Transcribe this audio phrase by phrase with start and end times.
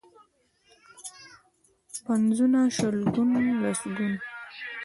[2.05, 4.13] پنځونه، شلګون، لسګون.